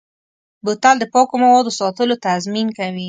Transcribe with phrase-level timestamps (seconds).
[0.63, 2.99] بوتل د پاکو موادو ساتلو تضمین کوي.